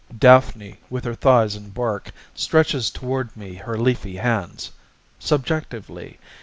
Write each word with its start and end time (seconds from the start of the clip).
"DAPHNE 0.17 0.77
with 0.89 1.03
her 1.05 1.13
thighs 1.13 1.55
in 1.55 1.69
bark 1.69 2.09
Stretches 2.33 2.89
toward 2.89 3.37
me 3.37 3.53
her 3.53 3.77
leafy 3.77 4.15
hands", 4.15 4.71
Subjectively. 5.19 6.17